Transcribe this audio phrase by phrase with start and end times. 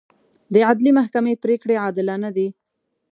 [0.53, 2.47] د عدلي محکمې پرېکړې عادلانه دي.